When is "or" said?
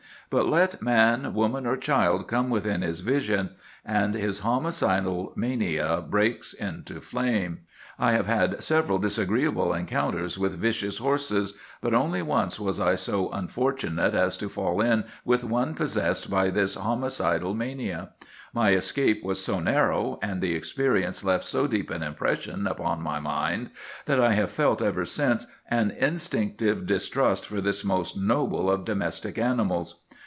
1.67-1.75